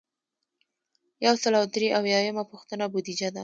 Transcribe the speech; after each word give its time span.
یو 1.25 1.35
سل 1.41 1.53
او 1.59 1.65
درې 1.75 1.87
اویایمه 1.99 2.43
پوښتنه 2.51 2.85
بودیجه 2.93 3.29
ده. 3.35 3.39